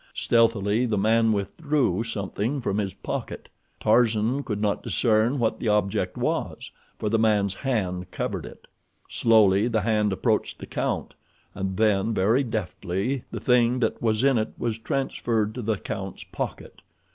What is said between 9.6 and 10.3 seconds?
the hand